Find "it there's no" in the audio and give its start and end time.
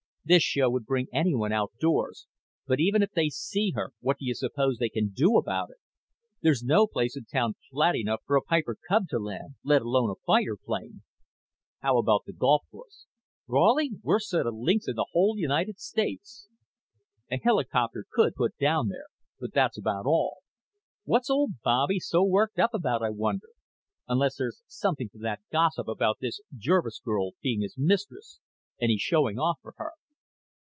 5.71-6.85